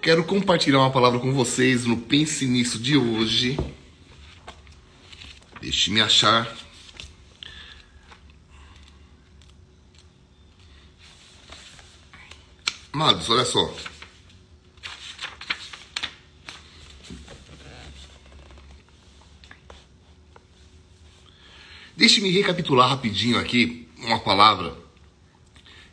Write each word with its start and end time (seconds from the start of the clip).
Quero 0.00 0.24
compartilhar 0.24 0.78
uma 0.78 0.90
palavra 0.90 1.18
com 1.18 1.32
vocês 1.32 1.84
no 1.84 1.96
Pense 1.96 2.46
Nisso 2.46 2.78
de 2.78 2.96
hoje. 2.96 3.58
Deixe 5.60 5.90
me 5.90 6.00
achar. 6.00 6.56
Amados, 12.92 13.28
olha 13.28 13.44
só. 13.44 13.74
Deixe-me 21.96 22.30
recapitular 22.30 22.88
rapidinho 22.88 23.38
aqui 23.38 23.88
uma 23.98 24.20
palavra. 24.20 24.85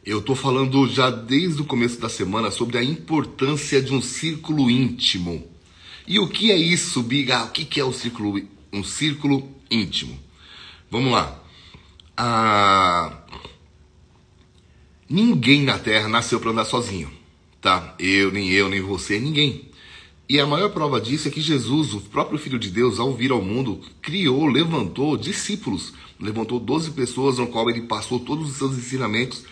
Eu 0.06 0.20
estou 0.20 0.36
falando 0.36 0.86
já 0.86 1.10
desde 1.10 1.62
o 1.62 1.66
começo 1.66 1.98
da 1.98 2.10
semana 2.10 2.52
sobre 2.52 2.78
a 2.78 2.84
importância 2.84 3.82
de 3.82 3.94
um 3.94 4.02
círculo 4.02 4.70
íntimo. 4.70 5.48
E 6.06 6.20
o 6.20 6.28
que 6.28 6.52
é 6.52 6.58
isso, 6.58 7.02
Biga? 7.02 7.46
O 7.46 7.52
que 7.52 7.80
é 7.80 7.86
um 7.86 7.94
círculo, 7.94 8.42
um 8.74 8.84
círculo 8.84 9.50
íntimo? 9.72 10.20
Vamos 10.92 11.10
lá. 11.10 11.42
Ah, 12.18 13.18
ninguém 15.10 15.64
na 15.64 15.80
Terra 15.80 16.10
nasceu 16.10 16.38
para 16.38 16.52
andar 16.52 16.66
sozinho, 16.66 17.10
tá? 17.62 17.96
Eu, 17.98 18.30
nem 18.30 18.50
eu, 18.50 18.68
nem 18.68 18.82
você, 18.82 19.18
ninguém. 19.22 19.70
E 20.28 20.38
a 20.38 20.46
maior 20.46 20.70
prova 20.72 21.00
disso 21.00 21.30
é 21.30 21.32
que 21.32 21.40
Jesus, 21.40 21.94
o 21.94 22.02
próprio 22.02 22.38
Filho 22.38 22.60
de 22.60 22.70
Deus, 22.70 23.00
ao 23.00 23.14
vir 23.14 23.32
ao 23.32 23.42
mundo, 23.42 23.80
criou, 24.02 24.48
levantou 24.48 25.16
discípulos, 25.16 25.94
levantou 26.20 26.60
12 26.60 26.92
pessoas 26.92 27.38
no 27.38 27.48
qual 27.48 27.70
ele 27.70 27.84
passou 27.84 28.20
todos 28.20 28.50
os 28.50 28.58
seus 28.58 28.78
ensinamentos 28.78 29.46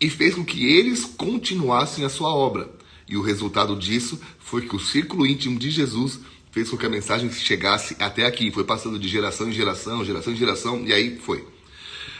e 0.00 0.08
fez 0.08 0.34
com 0.34 0.44
que 0.44 0.64
eles 0.64 1.04
continuassem 1.04 2.04
a 2.04 2.08
sua 2.08 2.34
obra. 2.34 2.70
E 3.08 3.16
o 3.16 3.22
resultado 3.22 3.76
disso 3.76 4.20
foi 4.38 4.62
que 4.62 4.74
o 4.74 4.80
círculo 4.80 5.26
íntimo 5.26 5.58
de 5.58 5.70
Jesus 5.70 6.20
fez 6.50 6.70
com 6.70 6.76
que 6.76 6.86
a 6.86 6.90
mensagem 6.90 7.30
chegasse 7.30 7.96
até 8.00 8.24
aqui, 8.24 8.50
foi 8.50 8.64
passando 8.64 8.98
de 8.98 9.08
geração 9.08 9.48
em 9.48 9.52
geração, 9.52 10.04
geração 10.04 10.32
em 10.32 10.36
geração, 10.36 10.86
e 10.86 10.92
aí 10.92 11.18
foi. 11.18 11.46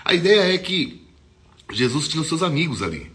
A 0.04 0.14
ideia 0.14 0.54
é 0.54 0.58
que 0.58 1.02
Jesus 1.72 2.08
tinha 2.08 2.20
os 2.20 2.28
seus 2.28 2.42
amigos 2.42 2.82
ali. 2.82 3.10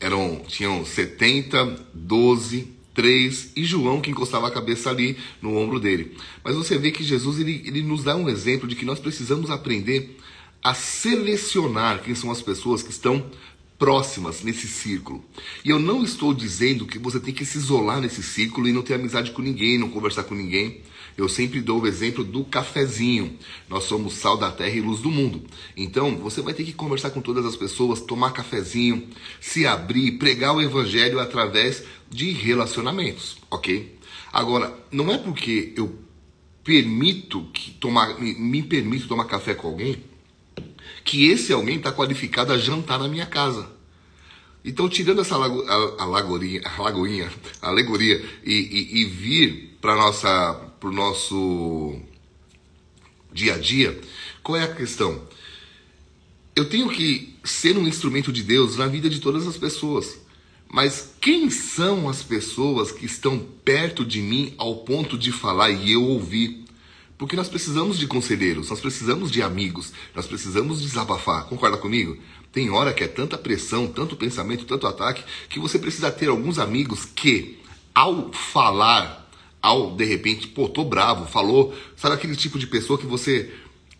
Eram, 0.00 0.42
tinham 0.46 0.84
70, 0.84 1.88
12, 1.94 2.74
três 2.94 3.50
e 3.56 3.64
João 3.64 4.00
que 4.00 4.10
encostava 4.10 4.46
a 4.46 4.50
cabeça 4.50 4.88
ali 4.88 5.18
no 5.42 5.56
ombro 5.56 5.80
dele. 5.80 6.16
Mas 6.42 6.54
você 6.54 6.78
vê 6.78 6.90
que 6.90 7.02
Jesus 7.02 7.40
ele, 7.40 7.62
ele 7.66 7.82
nos 7.82 8.04
dá 8.04 8.14
um 8.16 8.28
exemplo 8.28 8.68
de 8.68 8.76
que 8.76 8.84
nós 8.84 9.00
precisamos 9.00 9.50
aprender 9.50 10.16
a 10.62 10.72
selecionar 10.72 12.02
quem 12.02 12.14
são 12.14 12.30
as 12.30 12.40
pessoas 12.40 12.82
que 12.82 12.90
estão 12.90 13.26
próximas 13.78 14.42
nesse 14.42 14.68
círculo. 14.68 15.24
E 15.64 15.70
eu 15.70 15.78
não 15.78 16.04
estou 16.04 16.32
dizendo 16.32 16.86
que 16.86 16.98
você 16.98 17.18
tem 17.18 17.34
que 17.34 17.44
se 17.44 17.58
isolar 17.58 18.00
nesse 18.00 18.22
círculo 18.22 18.68
e 18.68 18.72
não 18.72 18.82
ter 18.82 18.94
amizade 18.94 19.32
com 19.32 19.42
ninguém, 19.42 19.78
não 19.78 19.90
conversar 19.90 20.24
com 20.24 20.34
ninguém. 20.34 20.82
Eu 21.16 21.28
sempre 21.28 21.60
dou 21.60 21.80
o 21.80 21.86
exemplo 21.86 22.24
do 22.24 22.44
cafezinho. 22.44 23.38
Nós 23.68 23.84
somos 23.84 24.14
sal 24.14 24.36
da 24.36 24.50
terra 24.50 24.74
e 24.74 24.80
luz 24.80 25.00
do 25.00 25.10
mundo. 25.10 25.42
Então, 25.76 26.16
você 26.16 26.40
vai 26.40 26.54
ter 26.54 26.64
que 26.64 26.72
conversar 26.72 27.10
com 27.10 27.20
todas 27.20 27.46
as 27.46 27.56
pessoas, 27.56 28.00
tomar 28.00 28.32
cafezinho, 28.32 29.08
se 29.40 29.66
abrir, 29.66 30.12
pregar 30.12 30.54
o 30.54 30.62
evangelho 30.62 31.20
através 31.20 31.84
de 32.10 32.30
relacionamentos, 32.32 33.38
ok? 33.50 33.96
Agora, 34.32 34.76
não 34.90 35.12
é 35.12 35.18
porque 35.18 35.72
eu 35.76 35.96
permito 36.64 37.44
que 37.52 37.70
tomar, 37.72 38.18
me, 38.20 38.34
me 38.34 38.62
permito 38.62 39.06
tomar 39.06 39.26
café 39.26 39.54
com 39.54 39.68
alguém 39.68 40.02
que 41.04 41.28
esse 41.28 41.52
alguém 41.52 41.76
está 41.76 41.92
qualificado 41.92 42.52
a 42.52 42.58
jantar 42.58 42.98
na 42.98 43.06
minha 43.06 43.26
casa. 43.26 43.68
Então, 44.64 44.88
tirando 44.88 45.20
essa 45.20 45.36
lago, 45.36 45.62
a, 45.68 46.02
a, 46.02 46.06
lagorinha, 46.06 46.62
a 46.64 46.82
lagoinha, 46.82 47.30
a 47.60 47.68
alegoria 47.68 48.24
e, 48.42 48.54
e, 48.54 49.00
e 49.02 49.04
vir 49.04 49.76
para 49.80 49.94
o 49.94 50.90
nosso 50.90 52.00
dia 53.30 53.54
a 53.54 53.58
dia, 53.58 54.00
qual 54.42 54.56
é 54.56 54.64
a 54.64 54.74
questão? 54.74 55.22
Eu 56.56 56.64
tenho 56.64 56.88
que 56.88 57.36
ser 57.44 57.76
um 57.76 57.86
instrumento 57.86 58.32
de 58.32 58.42
Deus 58.42 58.76
na 58.76 58.86
vida 58.86 59.10
de 59.10 59.20
todas 59.20 59.46
as 59.46 59.58
pessoas. 59.58 60.18
Mas 60.66 61.14
quem 61.20 61.50
são 61.50 62.08
as 62.08 62.22
pessoas 62.22 62.90
que 62.90 63.04
estão 63.04 63.38
perto 63.38 64.04
de 64.04 64.22
mim 64.22 64.54
ao 64.56 64.78
ponto 64.78 65.18
de 65.18 65.30
falar 65.30 65.70
e 65.70 65.92
eu 65.92 66.02
ouvir? 66.02 66.63
Porque 67.16 67.36
nós 67.36 67.48
precisamos 67.48 67.98
de 67.98 68.06
conselheiros, 68.06 68.70
nós 68.70 68.80
precisamos 68.80 69.30
de 69.30 69.40
amigos, 69.40 69.92
nós 70.14 70.26
precisamos 70.26 70.82
desabafar. 70.82 71.44
Concorda 71.44 71.76
comigo? 71.76 72.18
Tem 72.52 72.70
hora 72.70 72.92
que 72.92 73.04
é 73.04 73.08
tanta 73.08 73.38
pressão, 73.38 73.86
tanto 73.86 74.16
pensamento, 74.16 74.64
tanto 74.64 74.86
ataque, 74.86 75.24
que 75.48 75.58
você 75.58 75.78
precisa 75.78 76.10
ter 76.10 76.28
alguns 76.28 76.58
amigos 76.58 77.04
que, 77.04 77.58
ao 77.94 78.32
falar, 78.32 79.28
ao 79.62 79.94
de 79.94 80.04
repente, 80.04 80.48
pô, 80.48 80.68
tô 80.68 80.84
bravo, 80.84 81.26
falou, 81.26 81.74
sabe 81.96 82.16
aquele 82.16 82.36
tipo 82.36 82.58
de 82.58 82.66
pessoa 82.66 82.98
que 82.98 83.06
você 83.06 83.52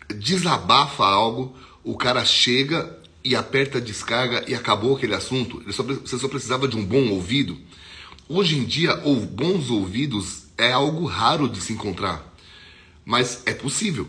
desabafa 0.09 1.05
algo, 1.05 1.55
o 1.83 1.97
cara 1.97 2.23
chega 2.25 2.97
e 3.23 3.35
aperta 3.35 3.79
a 3.79 3.81
descarga 3.81 4.45
e 4.47 4.53
acabou 4.53 4.95
aquele 4.95 5.15
assunto. 5.15 5.63
Você 5.65 6.19
só 6.19 6.27
precisava 6.27 6.67
de 6.67 6.77
um 6.77 6.85
bom 6.85 7.09
ouvido. 7.09 7.57
Hoje 8.29 8.57
em 8.57 8.63
dia, 8.63 9.01
ou 9.03 9.15
bons 9.19 9.69
ouvidos 9.69 10.43
é 10.57 10.71
algo 10.71 11.05
raro 11.05 11.49
de 11.49 11.59
se 11.59 11.73
encontrar, 11.73 12.34
mas 13.05 13.43
é 13.45 13.53
possível. 13.53 14.07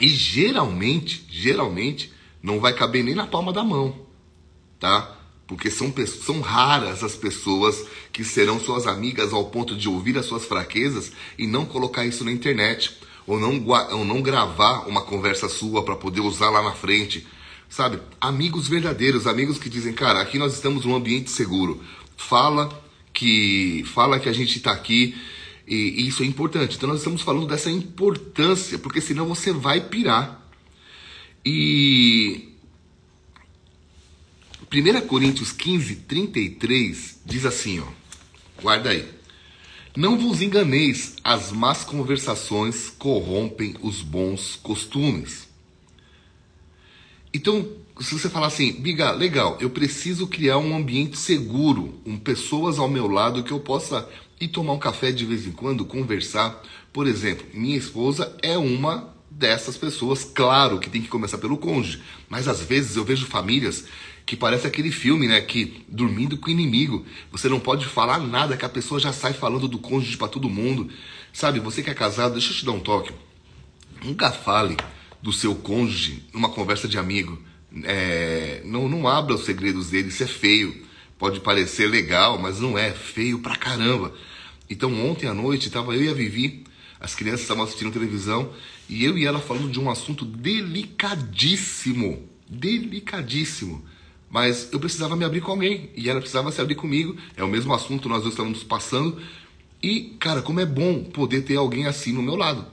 E 0.00 0.08
geralmente, 0.08 1.24
geralmente, 1.30 2.12
não 2.42 2.60
vai 2.60 2.72
caber 2.72 3.04
nem 3.04 3.14
na 3.14 3.26
palma 3.26 3.52
da 3.52 3.62
mão, 3.62 4.06
tá? 4.78 5.16
Porque 5.46 5.70
são, 5.70 5.92
são 6.06 6.40
raras 6.40 7.02
as 7.02 7.16
pessoas 7.16 7.86
que 8.12 8.24
serão 8.24 8.60
suas 8.60 8.86
amigas 8.86 9.32
ao 9.32 9.46
ponto 9.46 9.76
de 9.76 9.88
ouvir 9.88 10.18
as 10.18 10.26
suas 10.26 10.44
fraquezas 10.44 11.12
e 11.38 11.46
não 11.46 11.64
colocar 11.64 12.04
isso 12.04 12.24
na 12.24 12.32
internet, 12.32 12.96
ou 13.26 13.38
não, 13.38 13.64
ou 13.92 14.04
não 14.04 14.22
gravar 14.22 14.88
uma 14.88 15.02
conversa 15.02 15.48
sua 15.48 15.84
para 15.84 15.96
poder 15.96 16.20
usar 16.20 16.50
lá 16.50 16.62
na 16.62 16.72
frente 16.72 17.26
Sabe? 17.70 18.00
Amigos 18.20 18.66
verdadeiros, 18.66 19.28
amigos 19.28 19.56
que 19.56 19.70
dizem, 19.70 19.92
cara, 19.92 20.20
aqui 20.20 20.36
nós 20.38 20.52
estamos 20.52 20.84
num 20.84 20.96
ambiente 20.96 21.30
seguro. 21.30 21.80
Fala 22.16 22.68
que 23.12 23.84
fala 23.94 24.18
que 24.18 24.28
a 24.28 24.32
gente 24.32 24.56
está 24.56 24.72
aqui 24.72 25.16
e, 25.70 26.02
e 26.02 26.08
isso 26.08 26.24
é 26.24 26.26
importante. 26.26 26.76
Então 26.76 26.88
nós 26.88 26.98
estamos 26.98 27.22
falando 27.22 27.46
dessa 27.46 27.70
importância, 27.70 28.76
porque 28.76 29.00
senão 29.00 29.26
você 29.26 29.52
vai 29.52 29.80
pirar. 29.80 30.44
E 31.46 32.48
1 34.72 35.06
Coríntios 35.06 35.52
15, 35.52 35.94
33 35.96 37.20
diz 37.24 37.46
assim, 37.46 37.78
ó. 37.78 37.86
Guarda 38.60 38.90
aí. 38.90 39.08
Não 39.96 40.18
vos 40.18 40.42
enganeis, 40.42 41.14
as 41.22 41.52
más 41.52 41.84
conversações 41.84 42.90
corrompem 42.90 43.76
os 43.80 44.02
bons 44.02 44.56
costumes. 44.56 45.48
Então, 47.32 47.68
se 48.00 48.12
você 48.12 48.28
falar 48.28 48.48
assim, 48.48 48.72
Biga, 48.72 49.12
legal, 49.12 49.56
eu 49.60 49.70
preciso 49.70 50.26
criar 50.26 50.58
um 50.58 50.76
ambiente 50.76 51.16
seguro, 51.16 52.00
com 52.04 52.16
pessoas 52.16 52.78
ao 52.78 52.88
meu 52.88 53.06
lado 53.06 53.42
que 53.44 53.52
eu 53.52 53.60
possa 53.60 54.08
ir 54.40 54.48
tomar 54.48 54.72
um 54.72 54.78
café 54.78 55.12
de 55.12 55.24
vez 55.24 55.46
em 55.46 55.52
quando, 55.52 55.84
conversar. 55.84 56.62
Por 56.92 57.06
exemplo, 57.06 57.46
minha 57.52 57.76
esposa 57.76 58.34
é 58.42 58.56
uma 58.56 59.14
dessas 59.30 59.76
pessoas, 59.76 60.24
claro 60.24 60.78
que 60.78 60.90
tem 60.90 61.00
que 61.00 61.08
começar 61.08 61.38
pelo 61.38 61.56
cônjuge, 61.56 62.02
mas 62.28 62.48
às 62.48 62.62
vezes 62.62 62.96
eu 62.96 63.04
vejo 63.04 63.26
famílias 63.26 63.84
que 64.26 64.36
parece 64.36 64.66
aquele 64.66 64.90
filme, 64.92 65.26
né, 65.26 65.40
que 65.40 65.84
dormindo 65.88 66.36
com 66.36 66.48
o 66.48 66.50
inimigo, 66.50 67.04
você 67.32 67.48
não 67.48 67.58
pode 67.58 67.86
falar 67.86 68.18
nada 68.18 68.56
que 68.56 68.64
a 68.64 68.68
pessoa 68.68 69.00
já 69.00 69.12
sai 69.12 69.32
falando 69.32 69.66
do 69.66 69.78
cônjuge 69.78 70.16
para 70.16 70.28
todo 70.28 70.48
mundo. 70.48 70.90
Sabe, 71.32 71.58
você 71.58 71.82
que 71.82 71.90
é 71.90 71.94
casado, 71.94 72.34
deixa 72.34 72.52
eu 72.52 72.56
te 72.56 72.64
dar 72.64 72.72
um 72.72 72.80
toque. 72.80 73.12
Nunca 74.04 74.30
fale 74.30 74.76
do 75.22 75.32
seu 75.32 75.54
cônjuge 75.54 76.22
numa 76.32 76.48
conversa 76.48 76.86
de 76.86 76.98
amigo. 76.98 77.40
É, 77.84 78.62
não, 78.64 78.88
não 78.88 79.06
abra 79.06 79.34
os 79.34 79.44
segredos 79.44 79.90
dele, 79.90 80.08
isso 80.08 80.22
é 80.22 80.26
feio. 80.26 80.86
Pode 81.18 81.40
parecer 81.40 81.88
legal, 81.88 82.38
mas 82.38 82.60
não 82.60 82.78
é. 82.78 82.92
Feio 82.92 83.40
pra 83.40 83.56
caramba. 83.56 84.14
Então 84.70 85.04
ontem 85.04 85.26
à 85.26 85.34
noite 85.34 85.66
estava 85.66 85.96
eu 85.96 86.04
e 86.04 86.08
a 86.08 86.14
Vivi, 86.14 86.62
as 87.00 87.14
crianças 87.14 87.40
estavam 87.40 87.64
assistindo 87.64 87.92
televisão, 87.92 88.52
e 88.88 89.04
eu 89.04 89.18
e 89.18 89.26
ela 89.26 89.40
falando 89.40 89.68
de 89.68 89.80
um 89.80 89.90
assunto 89.90 90.24
delicadíssimo. 90.24 92.28
Delicadíssimo. 92.48 93.84
Mas 94.30 94.72
eu 94.72 94.78
precisava 94.78 95.16
me 95.16 95.24
abrir 95.24 95.40
com 95.40 95.50
alguém, 95.50 95.90
e 95.96 96.08
ela 96.08 96.20
precisava 96.20 96.52
se 96.52 96.60
abrir 96.60 96.76
comigo. 96.76 97.16
É 97.36 97.42
o 97.42 97.48
mesmo 97.48 97.74
assunto, 97.74 98.08
nós 98.08 98.22
dois 98.22 98.34
estávamos 98.34 98.62
passando. 98.62 99.20
E, 99.82 100.16
cara, 100.20 100.40
como 100.40 100.60
é 100.60 100.66
bom 100.66 101.02
poder 101.02 101.42
ter 101.42 101.56
alguém 101.56 101.86
assim 101.86 102.12
no 102.12 102.22
meu 102.22 102.36
lado. 102.36 102.64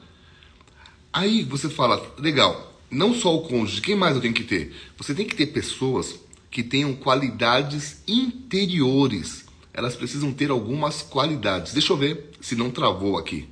Aí 1.11 1.43
você 1.43 1.67
fala, 1.67 2.15
legal, 2.19 2.79
não 2.91 3.15
só 3.15 3.35
o 3.35 3.47
cônjuge, 3.47 3.81
quem 3.81 3.95
mais 3.95 4.15
eu 4.15 4.21
tenho 4.21 4.35
que 4.35 4.43
ter? 4.43 4.75
Você 4.97 5.15
tem 5.15 5.25
que 5.25 5.35
ter 5.35 5.47
pessoas 5.47 6.19
que 6.51 6.61
tenham 6.61 6.93
qualidades 6.93 8.03
interiores. 8.07 9.46
Elas 9.77 9.95
precisam 9.95 10.33
ter 10.33 10.49
algumas 10.49 11.03
qualidades. 11.03 11.71
Deixa 11.71 11.93
eu 11.93 11.97
ver 11.97 12.31
se 12.41 12.55
não 12.55 12.71
travou 12.71 13.15
aqui. 13.15 13.47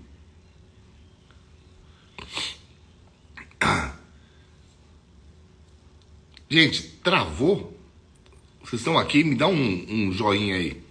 Gente, 6.50 6.81
travou? 7.04 7.80
Vocês 8.60 8.81
estão 8.81 8.98
aqui? 8.98 9.24
Me 9.24 9.36
dá 9.36 9.45
um, 9.45 9.86
um 9.88 10.12
joinha 10.12 10.56
aí. 10.56 10.83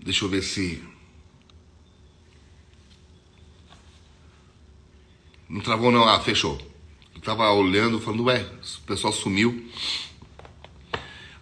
Deixa 0.00 0.24
eu 0.24 0.28
ver 0.28 0.42
se. 0.42 0.82
Não 5.48 5.60
travou, 5.60 5.92
não. 5.92 6.02
Ah, 6.08 6.18
fechou. 6.18 6.60
Eu 7.14 7.20
tava 7.20 7.48
olhando, 7.52 8.00
falando, 8.00 8.24
ué, 8.24 8.42
o 8.42 8.80
pessoal 8.86 9.12
sumiu. 9.12 9.70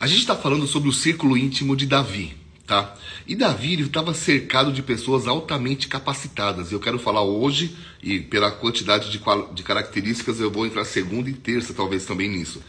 A 0.00 0.06
gente 0.06 0.20
está 0.20 0.36
falando 0.36 0.64
sobre 0.68 0.88
o 0.88 0.92
círculo 0.92 1.36
íntimo 1.36 1.74
de 1.74 1.84
Davi, 1.84 2.36
tá? 2.64 2.94
E 3.26 3.34
Davi 3.34 3.80
estava 3.80 4.14
cercado 4.14 4.72
de 4.72 4.80
pessoas 4.80 5.26
altamente 5.26 5.88
capacitadas. 5.88 6.70
Eu 6.70 6.78
quero 6.78 7.00
falar 7.00 7.22
hoje, 7.22 7.76
e 8.00 8.20
pela 8.20 8.52
quantidade 8.52 9.10
de, 9.10 9.20
de 9.52 9.62
características, 9.64 10.38
eu 10.38 10.52
vou 10.52 10.64
entrar 10.64 10.84
segunda 10.84 11.28
e 11.28 11.32
terça, 11.32 11.74
talvez 11.74 12.04
também 12.04 12.28
nisso. 12.28 12.62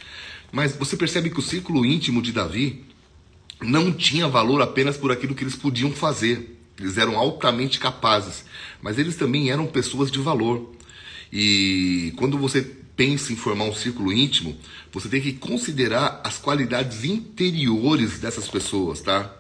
Mas 0.52 0.76
você 0.76 0.98
percebe 0.98 1.30
que 1.30 1.38
o 1.38 1.44
círculo 1.44 1.86
íntimo 1.86 2.20
de 2.20 2.32
Davi 2.32 2.84
não 3.62 3.92
tinha 3.92 4.28
valor 4.28 4.60
apenas 4.64 4.98
por 4.98 5.12
aquilo 5.12 5.36
que 5.36 5.44
eles 5.44 5.56
podiam 5.56 5.92
fazer. 5.92 6.58
Eles 6.80 6.98
eram 6.98 7.16
altamente 7.16 7.78
capazes, 7.78 8.44
mas 8.82 8.98
eles 8.98 9.16
também 9.16 9.52
eram 9.52 9.68
pessoas 9.68 10.10
de 10.10 10.18
valor. 10.18 10.74
E 11.32 12.12
quando 12.18 12.40
você 12.40 12.79
pensa 13.00 13.32
em 13.32 13.38
formar 13.38 13.64
um 13.64 13.74
círculo 13.74 14.12
íntimo, 14.12 14.58
você 14.92 15.08
tem 15.08 15.22
que 15.22 15.32
considerar 15.32 16.20
as 16.22 16.38
qualidades 16.38 17.06
interiores 17.06 18.20
dessas 18.20 18.50
pessoas, 18.50 19.00
tá? 19.00 19.34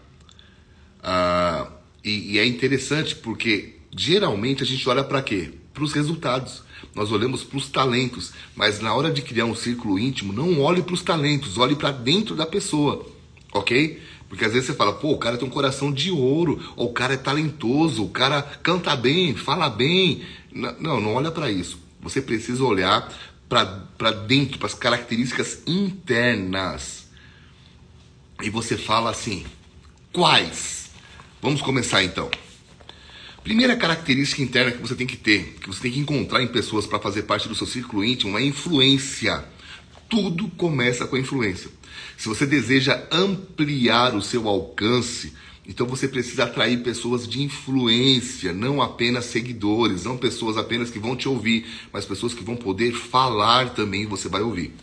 Ah, 1.03 1.69
e, 2.01 2.35
e 2.35 2.39
é 2.39 2.45
interessante 2.45 3.17
porque 3.17 3.75
geralmente 3.93 4.63
a 4.63 4.65
gente 4.65 4.87
olha 4.87 5.03
para 5.03 5.21
quê? 5.21 5.51
Para 5.73 5.83
os 5.83 5.91
resultados. 5.91 6.63
Nós 6.95 7.11
olhamos 7.11 7.43
para 7.43 7.57
os 7.57 7.67
talentos, 7.67 8.31
mas 8.55 8.79
na 8.79 8.93
hora 8.95 9.11
de 9.11 9.21
criar 9.21 9.43
um 9.43 9.53
círculo 9.53 9.99
íntimo, 9.99 10.31
não 10.31 10.61
olhe 10.61 10.81
para 10.81 10.93
os 10.93 11.03
talentos, 11.03 11.57
olhe 11.57 11.75
para 11.75 11.91
dentro 11.91 12.37
da 12.37 12.45
pessoa, 12.45 13.05
ok? 13.53 14.01
Porque 14.29 14.45
às 14.45 14.53
vezes 14.53 14.67
você 14.67 14.73
fala, 14.73 14.93
pô, 14.93 15.11
o 15.11 15.17
cara 15.17 15.37
tem 15.37 15.45
um 15.45 15.51
coração 15.51 15.91
de 15.91 16.11
ouro, 16.11 16.63
ou 16.77 16.91
o 16.91 16.93
cara 16.93 17.15
é 17.15 17.17
talentoso, 17.17 18.05
o 18.05 18.09
cara 18.09 18.41
canta 18.41 18.95
bem, 18.95 19.35
fala 19.35 19.69
bem. 19.69 20.21
Não, 20.49 21.01
não 21.01 21.15
olha 21.15 21.29
para 21.29 21.51
isso. 21.51 21.77
Você 22.01 22.21
precisa 22.21 22.63
olhar 22.63 23.11
para 23.49 24.11
dentro, 24.11 24.59
para 24.59 24.67
as 24.67 24.75
características 24.75 25.63
internas. 25.65 27.07
E 28.41 28.49
você 28.49 28.77
fala 28.77 29.09
assim: 29.09 29.45
quais? 30.13 30.91
Vamos 31.41 31.61
começar 31.61 32.03
então. 32.03 32.29
Primeira 33.43 33.75
característica 33.75 34.43
interna 34.43 34.71
que 34.71 34.77
você 34.77 34.93
tem 34.93 35.07
que 35.07 35.17
ter, 35.17 35.55
que 35.59 35.67
você 35.67 35.81
tem 35.81 35.91
que 35.91 35.99
encontrar 35.99 36.43
em 36.43 36.47
pessoas 36.47 36.85
para 36.85 36.99
fazer 36.99 37.23
parte 37.23 37.47
do 37.47 37.55
seu 37.55 37.65
círculo 37.65 38.03
íntimo 38.03 38.37
é 38.37 38.43
influência. 38.43 39.43
Tudo 40.07 40.47
começa 40.49 41.07
com 41.07 41.15
a 41.15 41.19
influência. 41.19 41.69
Se 42.17 42.27
você 42.27 42.45
deseja 42.45 43.07
ampliar 43.11 44.13
o 44.15 44.21
seu 44.21 44.47
alcance, 44.47 45.33
então 45.69 45.85
você 45.85 46.07
precisa 46.07 46.45
atrair 46.45 46.81
pessoas 46.81 47.27
de 47.27 47.43
influência, 47.43 48.51
não 48.51 48.81
apenas 48.81 49.25
seguidores, 49.25 50.03
não 50.03 50.17
pessoas 50.17 50.57
apenas 50.57 50.89
que 50.89 50.97
vão 50.97 51.15
te 51.15 51.29
ouvir, 51.29 51.63
mas 51.93 52.05
pessoas 52.05 52.33
que 52.33 52.43
vão 52.43 52.55
poder 52.55 52.91
falar 52.91 53.69
também, 53.75 54.07
você 54.07 54.27
vai 54.27 54.41
ouvir. 54.41 54.73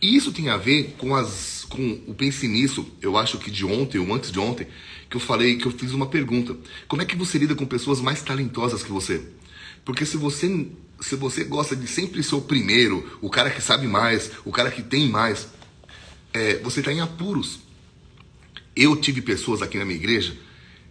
E 0.00 0.14
isso 0.14 0.30
tem 0.30 0.48
a 0.48 0.56
ver 0.56 0.94
com 0.96 1.16
as 1.16 1.66
com 1.68 2.00
o 2.06 2.14
pense 2.14 2.48
nisso, 2.48 2.86
eu 3.00 3.16
acho 3.16 3.38
que 3.38 3.50
de 3.50 3.64
ontem 3.64 3.98
ou 3.98 4.12
antes 4.12 4.32
de 4.32 4.40
ontem, 4.40 4.66
que 5.08 5.16
eu 5.16 5.20
falei, 5.20 5.56
que 5.56 5.66
eu 5.66 5.70
fiz 5.72 5.92
uma 5.92 6.06
pergunta. 6.06 6.56
Como 6.88 7.00
é 7.00 7.04
que 7.04 7.16
você 7.16 7.38
lida 7.38 7.54
com 7.54 7.64
pessoas 7.64 8.00
mais 8.00 8.22
talentosas 8.22 8.82
que 8.82 8.90
você? 8.90 9.22
Porque 9.84 10.06
se 10.06 10.16
você 10.16 10.68
se 11.00 11.16
você 11.16 11.42
gosta 11.42 11.74
de 11.74 11.88
sempre 11.88 12.22
ser 12.22 12.36
o 12.36 12.40
primeiro, 12.40 13.18
o 13.20 13.28
cara 13.28 13.50
que 13.50 13.60
sabe 13.60 13.88
mais, 13.88 14.30
o 14.44 14.52
cara 14.52 14.70
que 14.70 14.82
tem 14.82 15.08
mais, 15.08 15.48
é, 16.32 16.58
você 16.58 16.80
está 16.80 16.92
em 16.92 17.00
apuros. 17.00 17.69
Eu 18.74 18.96
tive 18.96 19.20
pessoas 19.20 19.62
aqui 19.62 19.78
na 19.78 19.84
minha 19.84 19.98
igreja 19.98 20.36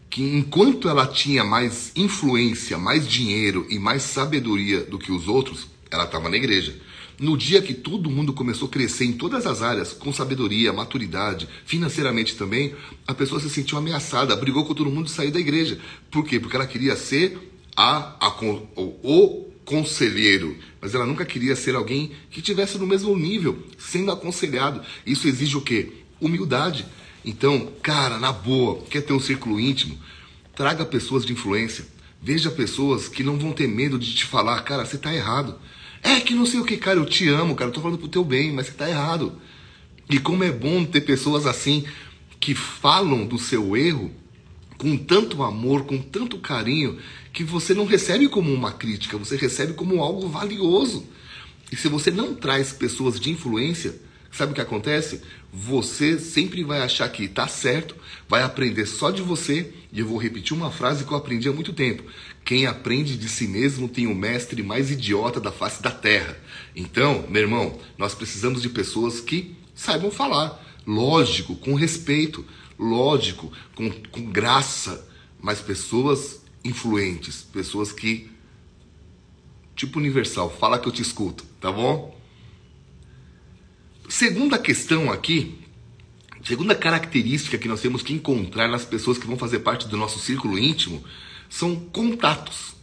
que, 0.09 0.23
enquanto 0.23 0.89
ela 0.89 1.05
tinha 1.05 1.43
mais 1.43 1.91
influência, 1.95 2.77
mais 2.77 3.07
dinheiro 3.07 3.65
e 3.69 3.77
mais 3.77 4.01
sabedoria 4.03 4.81
do 4.81 4.97
que 4.97 5.11
os 5.11 5.27
outros, 5.27 5.67
ela 5.91 6.05
estava 6.05 6.29
na 6.29 6.37
igreja. 6.37 6.75
No 7.19 7.37
dia 7.37 7.61
que 7.61 7.73
todo 7.73 8.09
mundo 8.09 8.31
começou 8.31 8.67
a 8.67 8.71
crescer 8.71 9.03
em 9.03 9.11
todas 9.11 9.45
as 9.45 9.61
áreas, 9.61 9.91
com 9.91 10.11
sabedoria, 10.11 10.71
maturidade, 10.71 11.49
financeiramente 11.65 12.35
também, 12.35 12.73
a 13.05 13.13
pessoa 13.13 13.41
se 13.41 13.49
sentiu 13.49 13.77
ameaçada, 13.77 14.35
brigou 14.35 14.65
com 14.65 14.73
todo 14.73 14.89
mundo 14.89 15.07
e 15.07 15.11
saiu 15.11 15.29
da 15.29 15.39
igreja. 15.39 15.77
Por 16.09 16.23
quê? 16.23 16.39
Porque 16.39 16.55
ela 16.55 16.65
queria 16.65 16.95
ser 16.95 17.37
a, 17.75 18.15
a 18.25 18.29
o, 18.77 18.99
o 19.03 19.49
conselheiro, 19.65 20.57
mas 20.81 20.95
ela 20.95 21.05
nunca 21.05 21.25
queria 21.25 21.55
ser 21.55 21.75
alguém 21.75 22.11
que 22.31 22.41
tivesse 22.41 22.77
no 22.77 22.87
mesmo 22.87 23.15
nível, 23.17 23.63
sendo 23.77 24.11
aconselhado. 24.11 24.81
Isso 25.05 25.27
exige 25.27 25.57
o 25.57 25.61
quê? 25.61 25.91
Humildade. 26.21 26.85
Então, 27.29 27.71
cara, 27.83 28.17
na 28.17 28.31
boa, 28.31 28.81
quer 28.89 29.01
ter 29.01 29.13
um 29.13 29.19
círculo 29.19 29.59
íntimo? 29.59 29.95
Traga 30.55 30.83
pessoas 30.83 31.23
de 31.23 31.31
influência. 31.31 31.85
Veja 32.19 32.49
pessoas 32.49 33.07
que 33.07 33.21
não 33.21 33.37
vão 33.37 33.53
ter 33.53 33.67
medo 33.67 33.99
de 33.99 34.15
te 34.15 34.25
falar, 34.25 34.59
cara, 34.63 34.83
você 34.83 34.95
está 34.95 35.13
errado. 35.13 35.59
É 36.01 36.19
que 36.19 36.33
não 36.33 36.43
sei 36.43 36.59
o 36.59 36.65
que, 36.65 36.75
cara, 36.75 36.97
eu 36.97 37.05
te 37.05 37.29
amo, 37.29 37.55
cara, 37.55 37.69
eu 37.69 37.73
tô 37.73 37.81
falando 37.81 37.99
pro 37.99 38.07
teu 38.07 38.25
bem, 38.25 38.51
mas 38.51 38.65
você 38.65 38.71
está 38.71 38.89
errado. 38.89 39.39
E 40.09 40.17
como 40.17 40.43
é 40.43 40.51
bom 40.51 40.83
ter 40.83 41.01
pessoas 41.01 41.45
assim 41.45 41.85
que 42.39 42.55
falam 42.55 43.27
do 43.27 43.37
seu 43.37 43.77
erro 43.77 44.09
com 44.79 44.97
tanto 44.97 45.43
amor, 45.43 45.85
com 45.85 45.99
tanto 45.99 46.39
carinho, 46.39 46.97
que 47.31 47.43
você 47.43 47.75
não 47.75 47.85
recebe 47.85 48.27
como 48.27 48.51
uma 48.51 48.71
crítica, 48.71 49.19
você 49.19 49.35
recebe 49.35 49.73
como 49.73 50.01
algo 50.01 50.27
valioso. 50.27 51.05
E 51.71 51.75
se 51.75 51.87
você 51.89 52.09
não 52.09 52.33
traz 52.33 52.73
pessoas 52.73 53.19
de 53.19 53.29
influência, 53.29 54.01
sabe 54.31 54.51
o 54.51 54.55
que 54.55 54.61
acontece? 54.61 55.21
Você 55.51 56.19
sempre 56.19 56.63
vai 56.63 56.81
achar 56.81 57.09
que 57.09 57.23
está 57.23 57.47
certo, 57.47 57.95
vai 58.27 58.43
aprender 58.43 58.85
só 58.85 59.09
de 59.09 59.21
você, 59.21 59.73
e 59.91 59.99
eu 59.99 60.07
vou 60.07 60.17
repetir 60.17 60.55
uma 60.55 60.71
frase 60.71 61.03
que 61.03 61.11
eu 61.11 61.17
aprendi 61.17 61.49
há 61.49 61.53
muito 61.53 61.73
tempo. 61.73 62.03
Quem 62.45 62.65
aprende 62.65 63.17
de 63.17 63.27
si 63.27 63.47
mesmo 63.47 63.87
tem 63.87 64.07
o 64.07 64.15
mestre 64.15 64.61
mais 64.61 64.91
idiota 64.91 65.39
da 65.39 65.51
face 65.51 65.81
da 65.81 65.91
terra. 65.91 66.37
Então, 66.75 67.25
meu 67.29 67.41
irmão, 67.41 67.79
nós 67.97 68.13
precisamos 68.13 68.61
de 68.61 68.69
pessoas 68.69 69.19
que 69.19 69.55
saibam 69.73 70.11
falar, 70.11 70.63
lógico, 70.85 71.55
com 71.55 71.73
respeito, 71.73 72.45
lógico, 72.77 73.51
com, 73.75 73.91
com 74.11 74.21
graça, 74.25 75.07
mas 75.41 75.61
pessoas 75.61 76.41
influentes, 76.63 77.41
pessoas 77.41 77.91
que. 77.91 78.29
Tipo 79.75 79.97
universal, 79.97 80.49
fala 80.49 80.77
que 80.77 80.87
eu 80.87 80.91
te 80.91 81.01
escuto, 81.01 81.45
tá 81.61 81.71
bom? 81.71 82.18
Segunda 84.09 84.57
questão 84.57 85.11
aqui, 85.11 85.59
segunda 86.43 86.73
característica 86.73 87.59
que 87.59 87.67
nós 87.67 87.79
temos 87.79 88.01
que 88.01 88.11
encontrar 88.11 88.67
nas 88.67 88.83
pessoas 88.83 89.19
que 89.19 89.27
vão 89.27 89.37
fazer 89.37 89.59
parte 89.59 89.87
do 89.87 89.95
nosso 89.95 90.17
círculo 90.17 90.57
íntimo 90.57 91.03
são 91.47 91.75
contatos. 91.75 92.73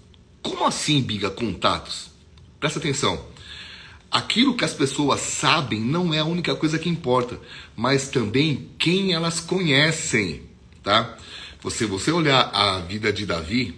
Como 0.40 0.64
assim, 0.64 1.02
Biga, 1.02 1.28
contatos? 1.28 2.12
Presta 2.60 2.78
atenção. 2.78 3.26
Aquilo 4.08 4.54
que 4.54 4.64
as 4.64 4.72
pessoas 4.72 5.18
sabem 5.18 5.80
não 5.80 6.14
é 6.14 6.20
a 6.20 6.24
única 6.24 6.54
coisa 6.54 6.78
que 6.78 6.88
importa, 6.88 7.40
mas 7.74 8.08
também 8.08 8.70
quem 8.78 9.12
elas 9.12 9.40
conhecem, 9.40 10.42
tá? 10.80 11.18
Você, 11.60 11.86
você 11.86 12.12
olhar 12.12 12.42
a 12.54 12.78
vida 12.78 13.12
de 13.12 13.26
Davi, 13.26 13.74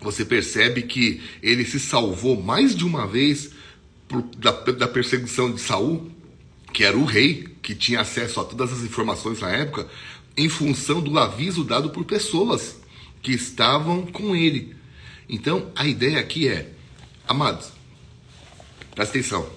você 0.00 0.24
percebe 0.24 0.80
que 0.80 1.22
ele 1.42 1.66
se 1.66 1.78
salvou 1.78 2.42
mais 2.42 2.74
de 2.74 2.86
uma 2.86 3.06
vez 3.06 3.50
da, 4.38 4.50
da 4.50 4.88
perseguição 4.88 5.52
de 5.52 5.60
Saul, 5.60 6.13
que 6.74 6.84
era 6.84 6.98
o 6.98 7.06
rei, 7.06 7.48
que 7.62 7.74
tinha 7.74 8.00
acesso 8.00 8.38
a 8.40 8.44
todas 8.44 8.70
as 8.70 8.80
informações 8.80 9.40
na 9.40 9.48
época, 9.50 9.88
em 10.36 10.50
função 10.50 11.00
do 11.00 11.18
aviso 11.18 11.64
dado 11.64 11.88
por 11.88 12.04
pessoas 12.04 12.76
que 13.22 13.32
estavam 13.32 14.04
com 14.04 14.36
ele. 14.36 14.76
Então, 15.26 15.70
a 15.74 15.86
ideia 15.86 16.20
aqui 16.20 16.46
é, 16.48 16.70
amados, 17.26 17.72
Presta 18.94 19.18
atenção. 19.18 19.48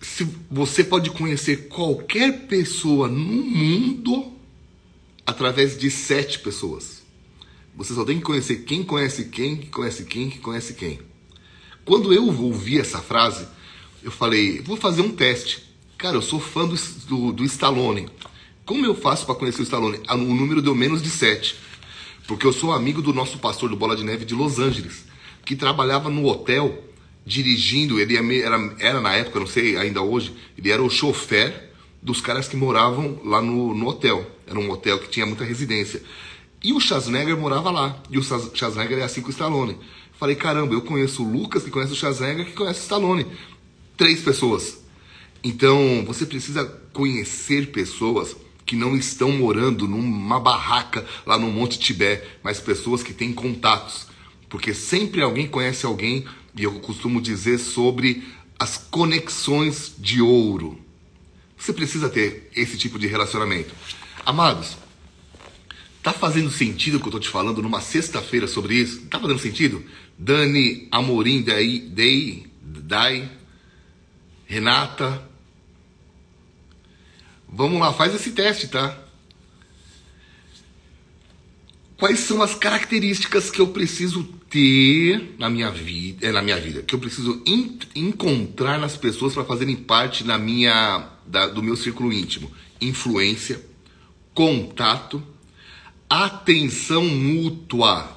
Se 0.00 0.28
você 0.50 0.84
pode 0.84 1.10
conhecer 1.10 1.68
qualquer 1.68 2.46
pessoa 2.46 3.08
no 3.08 3.42
mundo 3.42 4.32
através 5.26 5.78
de 5.78 5.90
sete 5.90 6.38
pessoas. 6.38 7.02
Você 7.74 7.94
só 7.94 8.04
tem 8.04 8.18
que 8.18 8.24
conhecer 8.24 8.56
quem 8.64 8.84
conhece 8.84 9.24
quem, 9.24 9.56
que 9.56 9.68
conhece 9.68 10.04
quem, 10.04 10.28
que 10.28 10.38
conhece 10.38 10.74
quem. 10.74 11.00
Quando 11.84 12.12
eu 12.12 12.26
ouvi 12.26 12.78
essa 12.78 13.00
frase, 13.00 13.48
eu 14.04 14.10
falei, 14.10 14.60
vou 14.60 14.76
fazer 14.76 15.00
um 15.00 15.10
teste. 15.10 15.62
Cara, 15.96 16.16
eu 16.16 16.22
sou 16.22 16.38
fã 16.38 16.68
do, 16.68 16.76
do, 17.08 17.32
do 17.32 17.44
Stallone. 17.44 18.06
Como 18.66 18.84
eu 18.84 18.94
faço 18.94 19.24
para 19.24 19.34
conhecer 19.34 19.62
o 19.62 19.64
Stallone? 19.64 19.98
O 20.06 20.16
número 20.16 20.60
deu 20.60 20.74
menos 20.74 21.00
de 21.00 21.08
sete. 21.08 21.56
Porque 22.28 22.46
eu 22.46 22.52
sou 22.52 22.72
amigo 22.72 23.00
do 23.00 23.14
nosso 23.14 23.38
pastor 23.38 23.70
do 23.70 23.76
Bola 23.76 23.96
de 23.96 24.04
Neve 24.04 24.26
de 24.26 24.34
Los 24.34 24.58
Angeles, 24.58 25.06
que 25.44 25.56
trabalhava 25.56 26.10
no 26.10 26.26
hotel 26.26 26.84
dirigindo, 27.24 27.98
ele 27.98 28.16
era, 28.42 28.76
era 28.78 29.00
na 29.00 29.14
época, 29.14 29.40
não 29.40 29.46
sei 29.46 29.78
ainda 29.78 30.02
hoje, 30.02 30.34
ele 30.58 30.70
era 30.70 30.82
o 30.82 30.90
chofer 30.90 31.72
dos 32.02 32.20
caras 32.20 32.46
que 32.46 32.56
moravam 32.56 33.18
lá 33.24 33.40
no, 33.40 33.74
no 33.74 33.88
hotel. 33.88 34.30
Era 34.46 34.58
um 34.58 34.70
hotel 34.70 34.98
que 34.98 35.08
tinha 35.08 35.24
muita 35.24 35.44
residência. 35.44 36.02
E 36.62 36.74
o 36.74 36.80
Schwarzenegger 36.80 37.38
morava 37.38 37.70
lá. 37.70 38.02
E 38.10 38.18
o 38.18 38.22
Schwarzenegger 38.22 38.98
é 38.98 39.02
assim 39.02 39.22
com 39.22 39.28
o 39.28 39.30
Stallone. 39.30 39.78
Falei, 40.18 40.36
caramba, 40.36 40.74
eu 40.74 40.82
conheço 40.82 41.24
o 41.24 41.30
Lucas, 41.30 41.62
que 41.62 41.70
conhece 41.70 41.92
o 41.92 41.96
Schwarzenegger, 41.96 42.44
que 42.44 42.52
conhece 42.52 42.80
o 42.80 42.82
Stallone. 42.82 43.26
Três 43.96 44.20
pessoas. 44.20 44.78
Então, 45.42 46.04
você 46.06 46.26
precisa 46.26 46.64
conhecer 46.92 47.70
pessoas 47.70 48.34
que 48.66 48.74
não 48.74 48.96
estão 48.96 49.30
morando 49.30 49.86
numa 49.86 50.40
barraca 50.40 51.06
lá 51.26 51.38
no 51.38 51.50
Monte 51.50 51.78
Tibé, 51.78 52.26
mas 52.42 52.58
pessoas 52.60 53.02
que 53.02 53.12
têm 53.12 53.32
contatos. 53.32 54.06
Porque 54.48 54.72
sempre 54.72 55.20
alguém 55.20 55.46
conhece 55.46 55.84
alguém, 55.84 56.24
e 56.56 56.62
eu 56.64 56.72
costumo 56.80 57.20
dizer 57.20 57.58
sobre 57.58 58.24
as 58.58 58.78
conexões 58.78 59.92
de 59.98 60.22
ouro. 60.22 60.78
Você 61.58 61.72
precisa 61.72 62.08
ter 62.08 62.50
esse 62.56 62.76
tipo 62.76 62.98
de 62.98 63.06
relacionamento. 63.06 63.74
Amados, 64.24 64.76
tá 66.02 66.12
fazendo 66.12 66.50
sentido 66.50 66.96
o 66.96 67.00
que 67.00 67.08
eu 67.08 67.12
tô 67.12 67.20
te 67.20 67.28
falando 67.28 67.62
numa 67.62 67.80
sexta-feira 67.80 68.46
sobre 68.46 68.74
isso? 68.74 69.02
Tá 69.06 69.20
fazendo 69.20 69.38
sentido? 69.38 69.84
Dani 70.18 70.88
Amorim, 70.90 71.42
Dai, 71.42 71.78
Dai, 71.78 72.44
Dai 72.62 73.30
Renata. 74.46 75.28
Vamos 77.48 77.80
lá, 77.80 77.92
faz 77.92 78.14
esse 78.14 78.32
teste, 78.32 78.68
tá? 78.68 78.98
Quais 81.96 82.20
são 82.20 82.42
as 82.42 82.54
características 82.54 83.50
que 83.50 83.60
eu 83.60 83.68
preciso 83.68 84.24
ter 84.50 85.34
na 85.38 85.48
minha 85.48 85.70
vida, 85.70 86.26
é, 86.26 86.32
na 86.32 86.42
minha 86.42 86.60
vida, 86.60 86.82
que 86.82 86.94
eu 86.94 86.98
preciso 86.98 87.42
encontrar 87.94 88.78
nas 88.78 88.96
pessoas 88.96 89.32
para 89.32 89.44
fazerem 89.44 89.76
parte 89.76 90.24
da 90.24 90.36
minha, 90.36 91.08
da, 91.26 91.46
do 91.46 91.62
meu 91.62 91.76
círculo 91.76 92.12
íntimo? 92.12 92.50
Influência, 92.80 93.64
contato, 94.34 95.22
atenção 96.10 97.06
mútua. 97.06 98.16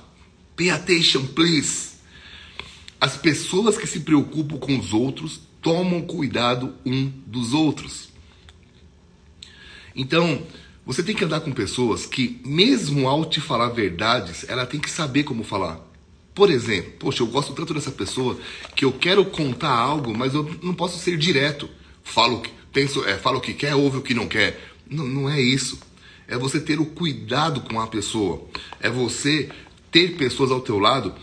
Pay 0.56 0.72
attention, 0.72 1.26
please. 1.28 1.98
As 3.00 3.16
pessoas 3.16 3.78
que 3.78 3.86
se 3.86 4.00
preocupam 4.00 4.58
com 4.58 4.78
os 4.78 4.92
outros 4.92 5.47
tomam 5.62 6.02
cuidado 6.02 6.76
um 6.86 7.12
dos 7.26 7.54
outros. 7.54 8.10
Então, 9.96 10.44
você 10.86 11.04
tem 11.04 11.16
que 11.16 11.26
andar 11.26 11.42
com 11.42 11.52
pessoas 11.52 12.06
que, 12.06 12.40
mesmo 12.46 13.08
ao 13.08 13.26
te 13.26 13.42
falar 13.42 13.70
verdades, 13.70 14.46
ela 14.48 14.66
tem 14.66 14.80
que 14.80 14.90
saber 14.90 15.24
como 15.24 15.44
falar. 15.44 15.86
Por 16.34 16.52
exemplo, 16.52 16.94
poxa, 17.00 17.24
eu 17.24 17.28
gosto 17.28 17.54
tanto 17.54 17.74
dessa 17.74 17.92
pessoa 17.92 18.38
que 18.76 18.86
eu 18.86 18.92
quero 18.92 19.26
contar 19.26 19.74
algo, 19.74 20.16
mas 20.16 20.36
eu 20.36 20.44
não 20.62 20.74
posso 20.74 21.00
ser 21.00 21.18
direto. 21.18 21.68
Falo 22.04 22.44
penso, 22.72 23.04
é, 23.06 23.18
falo 23.18 23.40
o 23.40 23.42
que 23.42 23.56
quer, 23.56 23.74
ouve 23.74 23.98
o 23.98 24.02
que 24.04 24.14
não 24.14 24.28
quer. 24.28 24.72
Não, 24.88 25.06
não 25.06 25.30
é 25.30 25.42
isso. 25.42 25.80
É 26.28 26.38
você 26.38 26.60
ter 26.60 26.80
o 26.80 26.86
cuidado 26.86 27.62
com 27.62 27.82
a 27.82 27.88
pessoa. 27.88 28.48
É 28.80 28.88
você 28.88 29.50
ter 29.92 30.16
pessoas 30.16 30.52
ao 30.52 30.62
teu 30.62 30.78
lado 30.78 31.16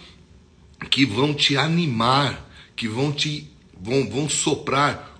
que 0.90 1.06
vão 1.06 1.32
te 1.32 1.56
animar, 1.56 2.50
que 2.74 2.88
vão 2.88 3.12
te 3.12 3.48
vão, 3.84 4.08
vão 4.08 4.28
soprar 4.30 5.12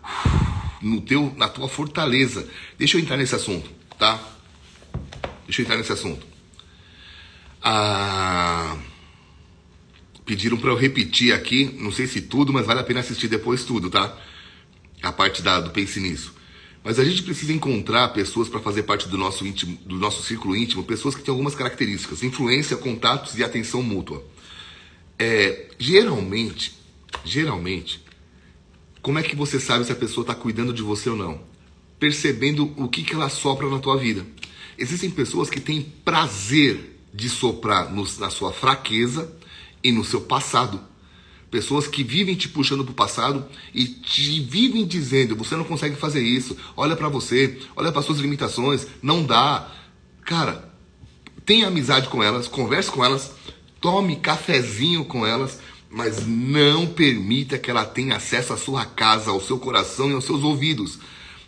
no 0.81 1.03
teu, 1.03 1.33
na 1.37 1.49
tua 1.49 1.69
fortaleza. 1.69 2.49
Deixa 2.79 2.97
eu 2.97 3.01
entrar 3.03 3.19
nesse 3.19 3.35
assunto, 3.35 3.71
tá? 3.99 4.19
Deixa 5.45 5.61
eu 5.61 5.65
entrar 5.65 5.77
nesse 5.77 5.93
assunto. 5.93 6.27
Ah, 7.63 8.77
pediram 10.25 10.57
para 10.57 10.71
eu 10.71 10.77
repetir 10.77 11.35
aqui, 11.35 11.77
não 11.79 11.93
sei 11.93 12.07
se 12.07 12.23
tudo, 12.23 12.53
mas 12.53 12.65
vale 12.65 12.81
a 12.81 12.85
pena 12.85 13.01
assistir 13.01 13.29
depois 13.29 13.65
tudo, 13.65 13.91
tá? 13.91 14.17
A 15.03 15.13
parte 15.13 15.43
da, 15.43 15.61
do 15.61 15.71
Pense 15.71 16.01
Nisso. 16.01 16.33
Mas 16.83 16.99
a 16.99 17.05
gente 17.05 17.23
precisa 17.23 17.53
encontrar 17.53 18.09
pessoas 18.09 18.49
para 18.49 18.61
fazer 18.61 18.85
parte 18.85 19.09
do 19.09 19.19
nosso, 19.19 19.47
íntimo, 19.47 19.79
do 19.85 19.97
nosso 19.97 20.23
círculo 20.23 20.57
íntimo, 20.57 20.85
pessoas 20.85 21.15
que 21.15 21.23
têm 21.23 21.33
algumas 21.33 21.55
características, 21.55 22.23
influência, 22.23 22.77
contatos 22.77 23.37
e 23.39 23.45
atenção 23.45 23.83
mútua. 23.83 24.25
É, 25.19 25.69
geralmente, 25.79 26.75
geralmente, 27.25 28.05
como 29.05 29.19
é 29.19 29.23
que 29.23 29.37
você 29.37 29.61
sabe 29.61 29.85
se 29.85 29.93
a 29.93 29.95
pessoa 29.95 30.23
está 30.23 30.35
cuidando 30.35 30.73
de 30.73 30.81
você 30.81 31.11
ou 31.11 31.17
não? 31.17 31.39
Percebendo 32.01 32.73
o 32.75 32.89
que, 32.89 33.03
que 33.03 33.13
ela 33.13 33.29
sopra 33.29 33.69
na 33.69 33.79
tua 33.79 33.99
vida. 33.99 34.27
Existem 34.79 35.11
pessoas 35.11 35.51
que 35.51 35.61
têm 35.61 35.83
prazer 35.83 37.03
de 37.13 37.29
soprar 37.29 37.93
no, 37.93 38.03
na 38.19 38.31
sua 38.31 38.51
fraqueza 38.51 39.31
e 39.83 39.93
no 39.93 40.07
seu 40.07 40.23
passado. 40.23 40.81
Pessoas 41.51 41.87
que 41.87 42.03
vivem 42.03 42.35
te 42.35 42.49
puxando 42.49 42.83
para 42.83 42.93
o 42.93 42.95
passado 42.95 43.45
e 43.75 43.85
te 43.85 44.41
vivem 44.41 44.87
dizendo: 44.87 45.37
você 45.37 45.55
não 45.55 45.65
consegue 45.65 45.97
fazer 45.97 46.23
isso, 46.23 46.57
olha 46.75 46.97
para 46.97 47.11
você, 47.11 47.59
olha 47.77 47.93
para 47.93 48.01
suas 48.01 48.21
limitações, 48.21 48.87
não 49.03 49.23
dá. 49.23 49.71
Cara, 50.25 50.73
tenha 51.45 51.69
amizade 51.69 52.09
com 52.09 52.23
elas, 52.23 52.49
converse 52.49 52.91
com 52.91 53.05
elas, 53.05 53.35
tome 53.83 54.17
cafezinho 54.17 55.05
com 55.05 55.27
elas, 55.27 55.61
mas 55.95 56.27
não 56.27 56.87
permita 56.87 57.57
que 57.57 57.71
ela 57.71 57.85
tenha 57.85 58.17
acesso 58.17 58.53
à 58.53 58.57
sua 58.57 58.85
casa, 58.85 59.31
ao 59.31 59.41
seu 59.41 59.61
coração 59.61 60.11
e 60.11 60.13
aos 60.13 60.25
seus 60.25 60.43
ouvidos. 60.43 60.99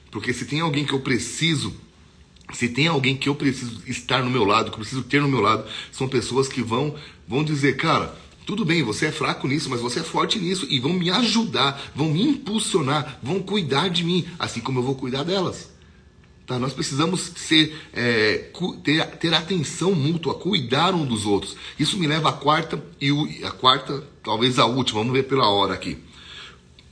Porque 0.09 0.33
se 0.33 0.45
tem 0.45 0.61
alguém 0.61 0.85
que 0.85 0.93
eu 0.93 1.01
preciso, 1.01 1.75
se 2.53 2.69
tem 2.69 2.87
alguém 2.87 3.17
que 3.17 3.29
eu 3.29 3.35
preciso 3.35 3.83
estar 3.89 4.23
no 4.23 4.31
meu 4.31 4.45
lado, 4.45 4.71
que 4.71 4.77
eu 4.77 4.81
preciso 4.81 5.03
ter 5.03 5.21
no 5.21 5.29
meu 5.29 5.41
lado, 5.41 5.69
são 5.91 6.09
pessoas 6.09 6.47
que 6.47 6.63
vão 6.63 6.95
vão 7.27 7.43
dizer, 7.43 7.77
cara, 7.77 8.17
tudo 8.47 8.65
bem, 8.65 8.85
você 8.85 9.07
é 9.07 9.13
fraco 9.13 9.49
nisso, 9.49 9.69
mas 9.69 9.81
você 9.81 9.99
é 9.99 10.05
forte 10.05 10.39
nisso 10.39 10.65
e 10.71 10.79
vão 10.79 10.93
me 10.93 11.11
ajudar, 11.11 11.91
vão 11.93 12.13
me 12.13 12.23
impulsionar, 12.23 13.19
vão 13.21 13.43
cuidar 13.43 13.89
de 13.89 14.05
mim, 14.05 14.25
assim 14.39 14.61
como 14.61 14.79
eu 14.79 14.85
vou 14.85 14.95
cuidar 14.95 15.25
delas. 15.25 15.76
Tá? 16.47 16.61
Nós 16.61 16.73
precisamos 16.73 17.33
ser, 17.35 17.77
é, 17.93 18.51
ter, 18.85 19.05
ter 19.17 19.35
atenção 19.35 19.93
mútua, 19.95 20.35
cuidar 20.35 20.95
um 20.95 21.05
dos 21.05 21.27
outros. 21.27 21.57
Isso 21.79 21.99
me 21.99 22.07
leva 22.07 22.29
à 22.29 22.33
quarta 22.33 22.81
e 23.01 23.11
a 23.45 23.51
quarta, 23.51 24.05
talvez 24.23 24.59
a 24.59 24.65
última, 24.65 25.01
vamos 25.01 25.13
ver 25.13 25.25
pela 25.25 25.49
hora 25.49 25.75
aqui. 25.75 25.99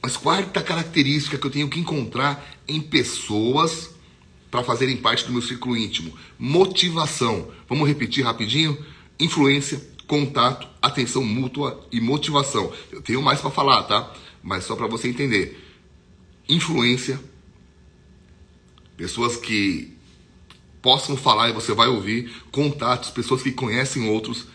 Mas 0.03 0.17
quarta 0.17 0.61
característica 0.61 1.39
que 1.39 1.47
eu 1.47 1.51
tenho 1.51 1.69
que 1.69 1.79
encontrar 1.79 2.45
em 2.67 2.81
pessoas 2.81 3.95
para 4.51 4.65
fazerem 4.65 4.97
parte 4.97 5.25
do 5.25 5.33
meu 5.33 5.41
círculo 5.41 5.77
íntimo: 5.77 6.13
motivação. 6.39 7.49
Vamos 7.69 7.87
repetir 7.89 8.25
rapidinho? 8.25 8.77
Influência, 9.21 9.81
contato, 10.07 10.69
atenção 10.83 11.25
mútua 11.25 11.87
e 11.93 12.01
motivação. 12.01 12.73
Eu 12.91 13.03
tenho 13.03 13.23
mais 13.23 13.41
para 13.41 13.51
falar, 13.51 13.85
tá? 13.85 14.13
Mas 14.43 14.65
só 14.65 14.75
para 14.75 14.89
você 14.89 15.09
entender. 15.09 15.61
Influência, 16.49 17.21
pessoas 18.97 19.37
que 19.37 19.97
possam 20.81 21.17
falar 21.17 21.49
e 21.49 21.53
você 21.53 21.73
vai 21.73 21.89
ouvir, 21.89 22.31
contatos, 22.51 23.11
pessoas 23.11 23.43
que 23.43 23.51
conhecem 23.51 24.09
outros, 24.09 24.47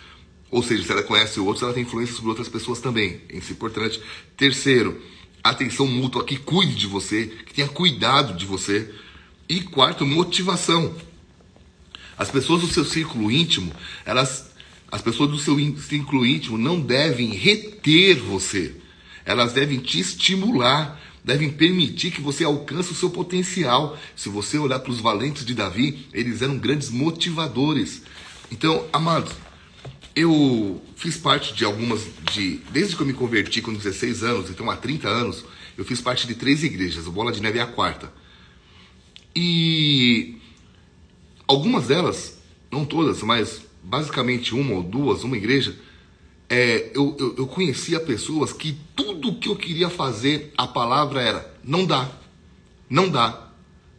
ou 0.51 0.63
seja, 0.63 0.83
se 0.83 0.91
ela 0.91 1.03
conhece 1.03 1.39
outros, 1.39 1.63
ela 1.63 1.73
tem 1.73 1.83
influência 1.83 2.15
sobre 2.15 2.29
outras 2.29 2.49
pessoas 2.49 2.79
também. 2.79 3.21
Isso 3.29 3.51
é 3.51 3.53
importante. 3.53 4.01
Terceiro, 4.35 4.99
atenção 5.43 5.85
mútua, 5.85 6.23
que 6.23 6.37
cuide 6.37 6.75
de 6.75 6.87
você, 6.87 7.27
que 7.45 7.53
tenha 7.53 7.67
cuidado 7.67 8.35
de 8.35 8.45
você. 8.45 8.91
E 9.47 9.61
quarto, 9.61 10.05
motivação. 10.05 10.95
As 12.17 12.29
pessoas 12.29 12.61
do 12.61 12.67
seu 12.67 12.83
círculo 12.83 13.31
íntimo, 13.31 13.71
elas, 14.05 14.51
as 14.91 15.01
pessoas 15.01 15.29
do 15.29 15.39
seu 15.39 15.55
círculo 15.77 16.25
íntimo 16.25 16.57
não 16.57 16.79
devem 16.79 17.29
reter 17.29 18.19
você. 18.19 18.75
Elas 19.25 19.53
devem 19.53 19.79
te 19.79 19.99
estimular 19.99 20.99
devem 21.23 21.49
permitir 21.49 22.11
que 22.11 22.21
você 22.21 22.43
alcance 22.43 22.91
o 22.91 22.95
seu 22.95 23.09
potencial. 23.09 23.97
Se 24.15 24.29
você 24.29 24.57
olhar 24.57 24.79
para 24.79 24.91
os 24.91 24.99
valentes 24.99 25.45
de 25.45 25.53
Davi, 25.53 26.07
eles 26.13 26.41
eram 26.41 26.57
grandes 26.57 26.89
motivadores. 26.89 28.01
Então, 28.51 28.85
amados, 28.91 29.33
eu 30.15 30.81
fiz 30.95 31.17
parte 31.17 31.53
de 31.53 31.63
algumas 31.63 32.05
de 32.33 32.59
desde 32.71 32.95
que 32.95 33.01
eu 33.01 33.07
me 33.07 33.13
converti 33.13 33.61
com 33.61 33.73
16 33.73 34.23
anos, 34.23 34.49
então 34.49 34.69
há 34.69 34.75
30 34.75 35.07
anos, 35.07 35.45
eu 35.77 35.85
fiz 35.85 36.01
parte 36.01 36.27
de 36.27 36.35
três 36.35 36.63
igrejas, 36.63 37.07
o 37.07 37.11
Bola 37.11 37.31
de 37.31 37.41
Neve 37.41 37.59
é 37.59 37.61
a 37.61 37.67
quarta. 37.67 38.11
E 39.35 40.37
algumas 41.47 41.87
delas, 41.87 42.37
não 42.71 42.83
todas, 42.83 43.21
mas 43.23 43.61
basicamente 43.83 44.53
uma 44.53 44.73
ou 44.73 44.83
duas, 44.83 45.23
uma 45.23 45.37
igreja, 45.37 45.75
é, 46.49 46.91
eu, 46.95 47.15
eu, 47.19 47.35
eu 47.37 47.47
conhecia 47.47 47.99
pessoas 47.99 48.51
que 48.51 48.75
tudo 48.95 49.35
que 49.35 49.47
eu 49.47 49.55
queria 49.55 49.89
fazer, 49.89 50.51
a 50.57 50.65
palavra 50.65 51.21
era: 51.21 51.53
não 51.63 51.85
dá, 51.85 52.09
não 52.89 53.07
dá. 53.07 53.47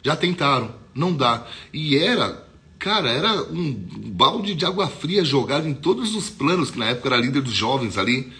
Já 0.03 0.15
tentaram, 0.15 0.75
não 0.93 1.13
dá. 1.13 1.47
E 1.71 1.95
era, 1.95 2.45
cara, 2.77 3.09
era 3.09 3.43
um 3.43 3.71
balde 3.71 4.53
de 4.53 4.65
água 4.65 4.87
fria 4.87 5.23
jogado 5.23 5.67
em 5.67 5.73
todos 5.73 6.13
os 6.15 6.29
planos, 6.29 6.71
que 6.71 6.79
na 6.79 6.87
época 6.87 7.09
era 7.09 7.17
líder 7.17 7.41
dos 7.41 7.53
jovens 7.53 7.97
ali. 7.97 8.31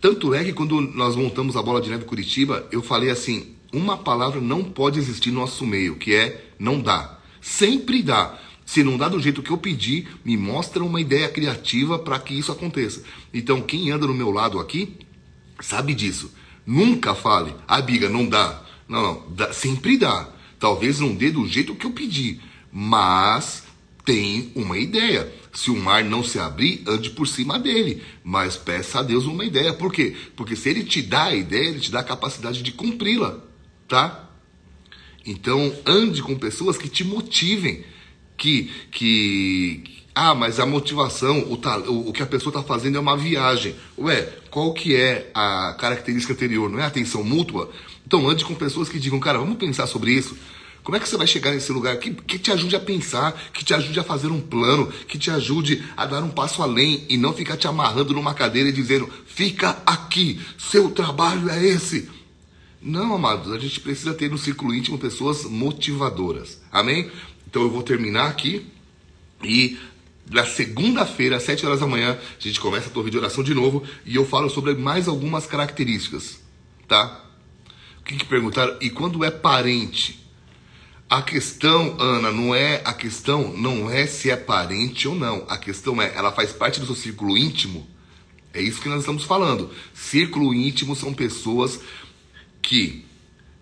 Tanto 0.00 0.32
é 0.34 0.44
que 0.44 0.52
quando 0.52 0.80
nós 0.80 1.16
montamos 1.16 1.56
a 1.56 1.62
Bola 1.62 1.80
de 1.80 1.90
Neve 1.90 2.04
Curitiba, 2.04 2.66
eu 2.72 2.82
falei 2.82 3.10
assim: 3.10 3.54
uma 3.72 3.98
palavra 3.98 4.40
não 4.40 4.64
pode 4.64 4.98
existir 4.98 5.30
no 5.30 5.40
nosso 5.40 5.66
meio, 5.66 5.96
que 5.96 6.14
é 6.14 6.46
não 6.58 6.80
dá. 6.80 7.18
Sempre 7.40 8.02
dá. 8.02 8.38
Se 8.64 8.82
não 8.82 8.96
dá 8.96 9.08
do 9.08 9.20
jeito 9.20 9.42
que 9.42 9.50
eu 9.50 9.58
pedi, 9.58 10.06
me 10.24 10.36
mostra 10.36 10.82
uma 10.82 11.00
ideia 11.00 11.28
criativa 11.28 11.98
para 11.98 12.18
que 12.18 12.34
isso 12.34 12.50
aconteça. 12.50 13.02
Então, 13.32 13.60
quem 13.60 13.90
anda 13.90 14.06
no 14.06 14.14
meu 14.14 14.30
lado 14.30 14.58
aqui, 14.58 14.96
sabe 15.60 15.94
disso. 15.94 16.32
Nunca 16.66 17.14
fale, 17.14 17.54
ah, 17.68 17.80
Biga, 17.80 18.08
não 18.08 18.26
dá. 18.26 18.62
Não, 18.88 19.02
não, 19.02 19.24
dá, 19.30 19.52
sempre 19.52 19.98
dá. 19.98 20.28
Talvez 20.58 21.00
não 21.00 21.14
dê 21.14 21.30
do 21.30 21.46
jeito 21.46 21.74
que 21.74 21.86
eu 21.86 21.90
pedi, 21.90 22.40
mas 22.72 23.64
tem 24.04 24.50
uma 24.54 24.78
ideia. 24.78 25.32
Se 25.52 25.70
o 25.70 25.76
mar 25.76 26.02
não 26.02 26.24
se 26.24 26.38
abrir, 26.38 26.82
ande 26.86 27.10
por 27.10 27.28
cima 27.28 27.58
dele. 27.58 28.02
Mas 28.24 28.56
peça 28.56 29.00
a 29.00 29.02
Deus 29.02 29.24
uma 29.24 29.44
ideia. 29.44 29.72
Por 29.72 29.92
quê? 29.92 30.16
Porque 30.34 30.56
se 30.56 30.68
ele 30.68 30.84
te 30.84 31.00
dá 31.00 31.24
a 31.24 31.34
ideia, 31.34 31.68
ele 31.68 31.80
te 31.80 31.90
dá 31.92 32.00
a 32.00 32.04
capacidade 32.04 32.62
de 32.62 32.72
cumpri-la. 32.72 33.38
Tá? 33.86 34.28
Então, 35.24 35.72
ande 35.86 36.22
com 36.22 36.36
pessoas 36.36 36.76
que 36.76 36.88
te 36.88 37.04
motivem, 37.04 37.84
que 38.36 38.70
que 38.90 39.84
ah, 40.14 40.34
mas 40.34 40.60
a 40.60 40.66
motivação, 40.66 41.40
o, 41.40 41.54
o, 41.90 42.08
o 42.10 42.12
que 42.12 42.22
a 42.22 42.26
pessoa 42.26 42.50
está 42.50 42.62
fazendo 42.62 42.96
é 42.96 43.00
uma 43.00 43.16
viagem. 43.16 43.74
Ué, 43.98 44.22
qual 44.48 44.72
que 44.72 44.94
é 44.94 45.28
a 45.34 45.74
característica 45.78 46.32
anterior? 46.32 46.70
Não 46.70 46.78
é 46.78 46.84
atenção 46.84 47.24
mútua? 47.24 47.68
Então 48.06 48.28
ande 48.28 48.44
com 48.44 48.54
pessoas 48.54 48.88
que 48.88 49.00
digam, 49.00 49.18
cara, 49.18 49.38
vamos 49.38 49.56
pensar 49.56 49.88
sobre 49.88 50.12
isso. 50.12 50.36
Como 50.84 50.96
é 50.96 51.00
que 51.00 51.08
você 51.08 51.16
vai 51.16 51.26
chegar 51.26 51.50
nesse 51.50 51.72
lugar 51.72 51.96
que, 51.96 52.12
que 52.12 52.38
te 52.38 52.52
ajude 52.52 52.76
a 52.76 52.80
pensar, 52.80 53.32
que 53.52 53.64
te 53.64 53.72
ajude 53.72 53.98
a 53.98 54.04
fazer 54.04 54.28
um 54.28 54.40
plano, 54.40 54.86
que 55.08 55.18
te 55.18 55.30
ajude 55.30 55.82
a 55.96 56.04
dar 56.04 56.22
um 56.22 56.28
passo 56.28 56.62
além 56.62 57.04
e 57.08 57.16
não 57.16 57.32
ficar 57.32 57.56
te 57.56 57.66
amarrando 57.66 58.12
numa 58.12 58.34
cadeira 58.34 58.68
e 58.68 58.72
dizendo, 58.72 59.10
fica 59.26 59.82
aqui, 59.86 60.38
seu 60.58 60.90
trabalho 60.90 61.48
é 61.48 61.64
esse. 61.64 62.08
Não, 62.82 63.14
amados, 63.14 63.50
a 63.50 63.58
gente 63.58 63.80
precisa 63.80 64.12
ter 64.12 64.30
no 64.30 64.36
círculo 64.36 64.74
íntimo 64.74 64.98
pessoas 64.98 65.44
motivadoras. 65.44 66.60
Amém? 66.70 67.10
Então 67.54 67.62
eu 67.62 67.70
vou 67.70 67.84
terminar 67.84 68.26
aqui 68.26 68.66
e 69.40 69.78
na 70.28 70.44
segunda-feira, 70.44 71.36
às 71.36 71.44
7 71.44 71.64
horas 71.64 71.78
da 71.78 71.86
manhã, 71.86 72.18
a 72.18 72.42
gente 72.42 72.58
começa 72.58 72.88
a 72.88 72.90
torre 72.90 73.12
de 73.12 73.16
oração 73.16 73.44
de 73.44 73.54
novo 73.54 73.84
e 74.04 74.16
eu 74.16 74.26
falo 74.26 74.50
sobre 74.50 74.74
mais 74.74 75.06
algumas 75.06 75.46
características, 75.46 76.40
tá? 76.88 77.24
O 78.00 78.02
que, 78.02 78.16
que 78.16 78.24
perguntaram? 78.24 78.76
E 78.80 78.90
quando 78.90 79.22
é 79.22 79.30
parente? 79.30 80.28
A 81.08 81.22
questão, 81.22 81.96
Ana, 82.00 82.32
não 82.32 82.52
é 82.52 82.82
a 82.84 82.92
questão 82.92 83.56
não 83.56 83.88
é 83.88 84.04
se 84.04 84.32
é 84.32 84.36
parente 84.36 85.06
ou 85.06 85.14
não. 85.14 85.46
A 85.48 85.56
questão 85.56 86.02
é, 86.02 86.12
ela 86.16 86.32
faz 86.32 86.50
parte 86.50 86.80
do 86.80 86.86
seu 86.86 86.96
círculo 86.96 87.38
íntimo. 87.38 87.86
É 88.52 88.60
isso 88.60 88.80
que 88.80 88.88
nós 88.88 88.98
estamos 88.98 89.22
falando. 89.22 89.70
Círculo 89.94 90.52
íntimo 90.52 90.96
são 90.96 91.14
pessoas 91.14 91.78
que 92.60 93.04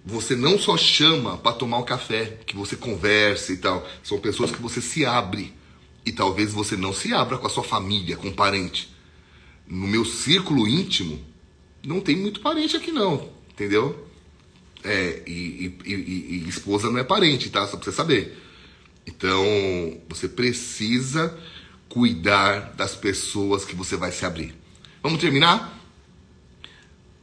você 0.04 0.34
não 0.34 0.58
só 0.58 0.76
chama 0.76 1.38
para 1.38 1.52
tomar 1.52 1.78
um 1.78 1.84
café, 1.84 2.38
que 2.46 2.56
você 2.56 2.74
conversa 2.74 3.52
e 3.52 3.56
tal. 3.56 3.86
São 4.02 4.18
pessoas 4.18 4.50
que 4.50 4.60
você 4.60 4.80
se 4.80 5.04
abre. 5.04 5.54
E 6.04 6.10
talvez 6.10 6.52
você 6.52 6.76
não 6.76 6.92
se 6.92 7.14
abra 7.14 7.38
com 7.38 7.46
a 7.46 7.50
sua 7.50 7.62
família, 7.62 8.16
com 8.16 8.28
um 8.28 8.34
parente. 8.34 8.92
No 9.66 9.86
meu 9.86 10.04
círculo 10.04 10.66
íntimo, 10.66 11.24
não 11.84 12.00
tem 12.00 12.16
muito 12.16 12.40
parente 12.40 12.76
aqui 12.76 12.90
não, 12.90 13.30
entendeu? 13.50 14.08
É, 14.82 15.22
e, 15.26 15.76
e, 15.84 15.92
e, 15.92 16.44
e 16.44 16.48
esposa 16.48 16.90
não 16.90 16.98
é 16.98 17.04
parente, 17.04 17.48
tá? 17.50 17.64
Só 17.68 17.76
pra 17.76 17.84
você 17.84 17.92
saber. 17.92 18.36
Então, 19.06 19.44
você 20.08 20.28
precisa 20.28 21.38
cuidar 21.88 22.72
das 22.74 22.96
pessoas 22.96 23.64
que 23.64 23.76
você 23.76 23.96
vai 23.96 24.10
se 24.10 24.24
abrir. 24.24 24.54
Vamos 25.02 25.20
terminar? 25.20 25.78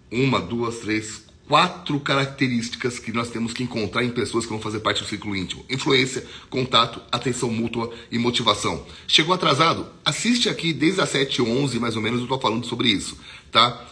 Uma, 0.09 0.39
duas, 0.39 0.79
três, 0.79 1.23
quatro 1.49 1.99
características 1.99 2.99
que 2.99 3.11
nós 3.11 3.31
temos 3.31 3.53
que 3.53 3.63
encontrar 3.63 4.03
em 4.03 4.11
pessoas 4.11 4.45
que 4.45 4.51
vão 4.51 4.61
fazer 4.61 4.81
parte 4.81 5.01
do 5.01 5.09
ciclo 5.09 5.35
íntimo: 5.35 5.65
influência, 5.67 6.23
contato, 6.47 7.01
atenção 7.11 7.49
mútua 7.49 7.91
e 8.11 8.19
motivação. 8.19 8.85
Chegou 9.07 9.33
atrasado? 9.33 9.87
Assiste 10.05 10.47
aqui 10.47 10.71
desde 10.71 11.01
as 11.01 11.11
7h11, 11.11 11.79
mais 11.79 11.95
ou 11.95 12.03
menos, 12.03 12.19
eu 12.19 12.25
estou 12.25 12.39
falando 12.39 12.67
sobre 12.67 12.89
isso, 12.89 13.17
tá? 13.51 13.83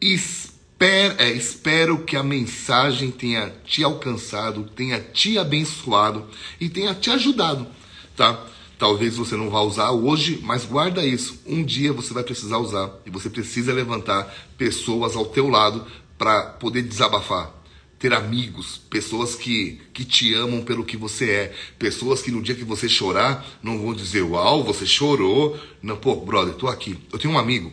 Espero, 0.00 1.14
é, 1.18 1.30
espero 1.30 1.98
que 2.04 2.16
a 2.16 2.24
mensagem 2.24 3.12
tenha 3.12 3.54
te 3.64 3.84
alcançado, 3.84 4.64
tenha 4.64 4.98
te 4.98 5.38
abençoado 5.38 6.26
e 6.60 6.68
tenha 6.68 6.92
te 6.92 7.08
ajudado, 7.08 7.68
tá? 8.16 8.46
Talvez 8.76 9.16
você 9.16 9.36
não 9.36 9.48
vá 9.48 9.60
usar 9.60 9.92
hoje, 9.92 10.40
mas 10.42 10.64
guarda 10.64 11.06
isso. 11.06 11.40
Um 11.46 11.64
dia 11.64 11.92
você 11.92 12.12
vai 12.12 12.24
precisar 12.24 12.58
usar 12.58 12.90
e 13.06 13.10
você 13.10 13.30
precisa 13.30 13.72
levantar 13.72 14.34
pessoas 14.58 15.14
ao 15.14 15.24
teu 15.26 15.48
lado 15.48 15.86
para 16.18 16.42
poder 16.42 16.82
desabafar. 16.82 17.52
Ter 17.98 18.12
amigos, 18.12 18.76
pessoas 18.90 19.34
que, 19.34 19.80
que 19.94 20.04
te 20.04 20.34
amam 20.34 20.62
pelo 20.62 20.84
que 20.84 20.96
você 20.96 21.30
é, 21.30 21.54
pessoas 21.78 22.20
que 22.20 22.30
no 22.30 22.42
dia 22.42 22.54
que 22.54 22.64
você 22.64 22.86
chorar 22.86 23.46
não 23.62 23.80
vão 23.80 23.94
dizer, 23.94 24.22
uau, 24.22 24.62
você 24.62 24.84
chorou. 24.84 25.58
Não, 25.82 25.96
pô, 25.96 26.16
brother, 26.16 26.54
tô 26.54 26.68
aqui. 26.68 26.98
Eu 27.10 27.18
tenho 27.18 27.32
um 27.32 27.38
amigo 27.38 27.72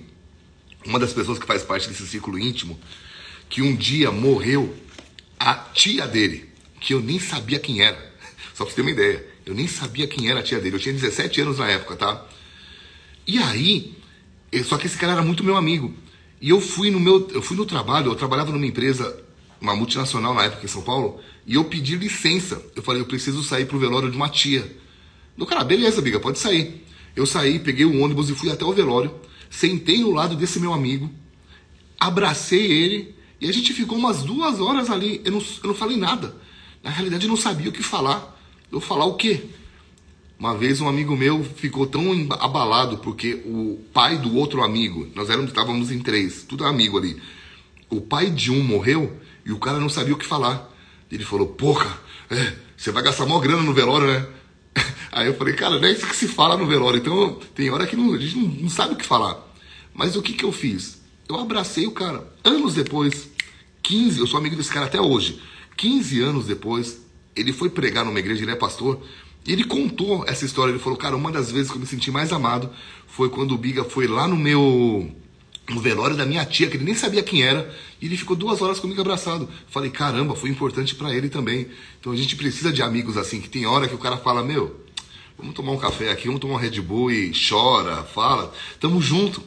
uma 0.86 1.00
das 1.00 1.14
pessoas 1.14 1.38
que 1.38 1.46
faz 1.46 1.64
parte 1.64 1.88
desse 1.88 2.08
círculo 2.08 2.40
íntimo, 2.40 2.80
que 3.50 3.62
um 3.62 3.76
dia 3.76 4.12
morreu 4.12 4.76
a 5.40 5.54
tia 5.54 6.08
dele, 6.08 6.50
que 6.80 6.94
eu 6.94 7.02
nem 7.02 7.20
sabia 7.20 7.60
quem 7.60 7.82
era. 7.82 7.98
Só 8.54 8.64
pra 8.64 8.74
você 8.74 8.76
ter 8.76 8.82
uma 8.82 8.92
ideia. 8.92 9.26
Eu 9.46 9.54
nem 9.54 9.68
sabia 9.68 10.08
quem 10.08 10.30
era 10.30 10.40
a 10.40 10.44
tia 10.44 10.60
dele. 10.60 10.76
Eu 10.76 10.80
tinha 10.80 10.94
17 10.94 11.42
anos 11.42 11.58
na 11.58 11.70
época, 11.70 11.96
tá? 11.96 12.26
E 13.26 13.38
aí, 13.40 13.96
só 14.64 14.78
que 14.78 14.86
esse 14.86 14.98
cara 14.98 15.14
era 15.14 15.24
muito 15.24 15.44
meu 15.44 15.56
amigo. 15.58 15.94
E 16.42 16.50
eu 16.50 16.60
fui 16.60 16.90
no 16.90 17.00
meu, 17.00 17.28
eu 17.32 17.42
fui 17.42 17.56
no 17.56 17.66
trabalho, 17.66 18.12
eu 18.12 18.16
trabalhava 18.16 18.52
numa 18.52 18.66
empresa, 18.66 19.24
uma 19.60 19.76
multinacional 19.76 20.34
na 20.34 20.44
época 20.44 20.66
em 20.66 20.68
São 20.68 20.82
Paulo, 20.82 21.20
e 21.46 21.56
eu 21.56 21.64
pedi 21.66 21.96
licença. 21.96 22.62
Eu 22.76 22.82
falei, 22.82 23.02
eu 23.02 23.06
preciso 23.06 23.44
sair 23.44 23.66
pro 23.66 23.78
velório 23.78 24.10
de 24.10 24.18
uma 24.18 24.28
tia. 24.28 24.76
Do 25.38 25.46
cara, 25.46 25.64
beleza, 25.64 26.02
biga, 26.02 26.20
pode 26.20 26.40
sair. 26.40 26.84
Eu 27.16 27.26
saí, 27.26 27.60
peguei 27.60 27.86
o 27.86 28.02
ônibus 28.02 28.30
e 28.30 28.36
fui 28.36 28.50
até 28.50 28.66
o 28.66 28.74
velório 28.74 29.14
sentei 29.52 30.00
no 30.00 30.12
lado 30.12 30.36
desse 30.36 30.60
meu 30.60 30.74
amigo, 30.74 31.12
abracei 32.00 32.72
ele 32.72 33.16
e 33.40 33.50
a 33.50 33.54
gente 33.54 33.74
ficou 33.74 33.98
umas 33.98 34.24
duas 34.24 34.60
horas 34.60 34.90
ali. 34.90 35.22
Eu 35.26 35.34
não, 35.34 35.40
eu 35.40 35.68
não 35.68 35.76
falei 35.76 35.98
nada. 35.98 36.36
Na 36.82 36.90
realidade, 36.90 37.26
eu 37.26 37.30
não 37.30 37.38
sabia 37.38 37.70
o 37.70 37.74
que 37.74 37.84
falar. 37.84 38.40
Eu 38.72 38.80
falar 38.80 39.06
o 39.06 39.16
quê? 39.16 39.44
Uma 40.42 40.58
vez 40.58 40.82
um 40.82 40.90
amigo 40.90 41.16
meu 41.16 41.44
ficou 41.44 41.86
tão 41.86 42.04
abalado 42.32 42.98
porque 42.98 43.44
o 43.46 43.80
pai 43.94 44.18
do 44.18 44.36
outro 44.36 44.64
amigo, 44.64 45.08
nós 45.14 45.30
éramos, 45.30 45.52
estávamos 45.52 45.92
em 45.92 46.00
três, 46.00 46.42
tudo 46.42 46.66
amigo 46.66 46.98
ali. 46.98 47.22
O 47.92 48.02
pai 48.02 48.32
de 48.32 48.50
um 48.52 48.64
morreu 48.64 49.16
e 49.46 49.52
o 49.52 49.60
cara 49.60 49.80
não 49.80 49.88
sabia 49.88 50.16
o 50.16 50.18
que 50.18 50.26
falar. 50.26 50.68
Ele 51.12 51.24
falou: 51.24 51.46
Porra, 51.46 51.96
é, 52.32 52.56
você 52.76 52.92
vai 52.92 53.04
gastar 53.04 53.28
maior 53.28 53.40
grana 53.40 53.62
no 53.62 53.72
velório, 53.72 54.08
né? 54.08 54.28
Aí 55.12 55.28
eu 55.28 55.36
falei, 55.36 55.54
cara, 55.54 55.80
não 55.80 55.88
é 55.88 55.92
isso 55.92 56.08
que 56.08 56.16
se 56.16 56.28
fala 56.28 56.58
no 56.58 56.66
velório. 56.66 56.98
Então 56.98 57.40
tem 57.54 57.70
hora 57.70 57.86
que 57.86 57.96
não, 57.96 58.12
a 58.12 58.18
gente 58.18 58.36
não, 58.36 58.48
não 58.48 58.70
sabe 58.70 58.96
o 58.96 58.98
que 58.98 59.06
falar. 59.06 59.38
Mas 59.94 60.16
o 60.16 60.24
que, 60.24 60.34
que 60.34 60.44
eu 60.44 60.52
fiz? 60.52 61.04
Eu 61.30 61.38
abracei 61.38 61.86
o 61.86 61.92
cara. 61.92 62.28
Anos 62.44 62.74
depois, 62.74 63.30
15, 63.84 64.20
eu 64.20 64.26
sou 64.26 64.40
amigo 64.40 64.56
desse 64.56 64.74
cara 64.74 64.88
até 64.88 65.00
hoje. 65.00 65.40
15 65.78 66.20
anos 66.20 66.48
depois, 66.48 67.00
ele 67.36 67.54
foi 67.54 67.70
pregar 67.70 68.04
numa 68.04 68.18
igreja, 68.18 68.42
ele 68.42 68.52
é 68.52 68.56
pastor, 68.56 69.04
ele 69.46 69.64
contou 69.64 70.26
essa 70.28 70.46
história. 70.46 70.72
Ele 70.72 70.80
falou, 70.80 70.98
cara, 70.98 71.16
uma 71.16 71.32
das 71.32 71.52
vezes 71.52 71.72
que 71.72 71.78
eu 71.78 71.82
me 71.82 71.88
senti 71.88 72.12
mais 72.12 72.32
amado 72.32 72.70
foi 73.08 73.30
quando 73.30 73.54
o 73.54 73.58
Biga 73.58 73.84
foi 73.84 74.08
lá 74.08 74.28
no 74.28 74.36
meu 74.36 75.12
no 75.70 75.80
velório 75.80 76.18
da 76.18 76.26
minha 76.26 76.44
tia, 76.44 76.68
que 76.68 76.76
ele 76.76 76.84
nem 76.84 76.96
sabia 76.96 77.24
quem 77.24 77.44
era, 77.44 77.74
e 78.02 78.06
ele 78.06 78.18
ficou 78.18 78.36
duas 78.36 78.62
horas 78.62 78.80
comigo 78.80 79.00
abraçado. 79.00 79.48
Falei, 79.68 79.90
caramba, 79.90 80.36
foi 80.36 80.50
importante 80.50 80.96
para 80.96 81.16
ele 81.16 81.30
também. 81.30 81.68
Então 82.00 82.12
a 82.12 82.16
gente 82.16 82.36
precisa 82.36 82.74
de 82.74 82.82
amigos 82.82 83.16
assim, 83.16 83.40
que 83.40 83.50
tem 83.50 83.66
hora 83.66 83.88
que 83.88 83.96
o 83.96 83.98
cara 83.98 84.18
fala, 84.18 84.44
meu, 84.44 84.82
vamos 85.38 85.54
tomar 85.54 85.72
um 85.72 85.78
café 85.78 86.12
aqui, 86.12 86.26
vamos 86.26 86.42
tomar 86.42 86.56
um 86.56 86.58
Red 86.58 86.82
Bull 86.82 87.12
e 87.12 87.32
chora, 87.32 88.04
fala, 88.04 88.54
tamo 88.80 89.02
junto. 89.02 89.42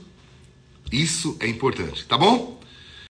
Isso 0.90 1.36
é 1.40 1.48
importante, 1.48 2.04
tá 2.06 2.16
bom? 2.16 2.60